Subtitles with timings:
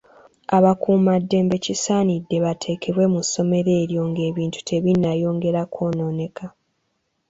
[0.57, 6.45] Abakuumaddembe kisaanidde bateekebwe mu ssomero eryo ng'ebintu tebinnayongera kw'onooneka.